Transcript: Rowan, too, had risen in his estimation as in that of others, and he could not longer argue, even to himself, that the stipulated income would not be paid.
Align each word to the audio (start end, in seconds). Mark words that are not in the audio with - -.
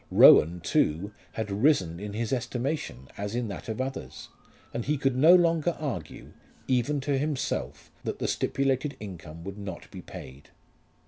Rowan, 0.09 0.61
too, 0.61 1.13
had 1.33 1.51
risen 1.51 1.99
in 1.99 2.13
his 2.13 2.33
estimation 2.33 3.07
as 3.19 3.35
in 3.35 3.49
that 3.49 3.69
of 3.69 3.79
others, 3.79 4.29
and 4.73 4.85
he 4.85 4.97
could 4.97 5.15
not 5.15 5.39
longer 5.39 5.77
argue, 5.79 6.33
even 6.67 6.99
to 7.01 7.19
himself, 7.19 7.91
that 8.03 8.17
the 8.17 8.27
stipulated 8.27 8.97
income 8.99 9.43
would 9.43 9.59
not 9.59 9.91
be 9.91 10.01
paid. 10.01 10.49